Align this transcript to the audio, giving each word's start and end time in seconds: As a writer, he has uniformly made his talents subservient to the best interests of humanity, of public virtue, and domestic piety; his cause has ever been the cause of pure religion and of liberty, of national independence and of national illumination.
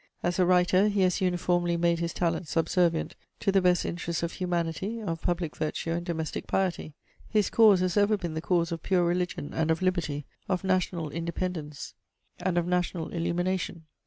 As 0.23 0.39
a 0.39 0.47
writer, 0.47 0.87
he 0.87 1.01
has 1.01 1.21
uniformly 1.21 1.77
made 1.77 1.99
his 1.99 2.11
talents 2.11 2.49
subservient 2.49 3.15
to 3.39 3.51
the 3.51 3.61
best 3.61 3.85
interests 3.85 4.23
of 4.23 4.31
humanity, 4.31 4.99
of 4.99 5.21
public 5.21 5.55
virtue, 5.55 5.91
and 5.91 6.03
domestic 6.03 6.47
piety; 6.47 6.95
his 7.29 7.51
cause 7.51 7.81
has 7.81 7.95
ever 7.97 8.17
been 8.17 8.33
the 8.33 8.41
cause 8.41 8.71
of 8.71 8.81
pure 8.81 9.03
religion 9.05 9.53
and 9.53 9.69
of 9.69 9.83
liberty, 9.83 10.25
of 10.49 10.63
national 10.63 11.11
independence 11.11 11.93
and 12.39 12.57
of 12.57 12.65
national 12.65 13.09
illumination. 13.09 13.83